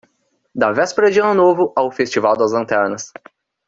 [0.55, 3.13] Da véspera de Ano Novo ao Festival das Lanternas